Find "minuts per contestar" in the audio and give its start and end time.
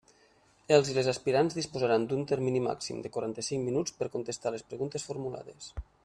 3.69-4.55